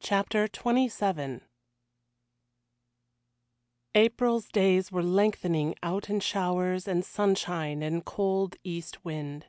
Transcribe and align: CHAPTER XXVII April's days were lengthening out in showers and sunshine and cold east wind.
CHAPTER 0.00 0.48
XXVII 0.52 1.42
April's 3.94 4.48
days 4.48 4.90
were 4.90 5.00
lengthening 5.04 5.76
out 5.80 6.10
in 6.10 6.18
showers 6.18 6.88
and 6.88 7.04
sunshine 7.04 7.84
and 7.84 8.04
cold 8.04 8.56
east 8.64 9.04
wind. 9.04 9.46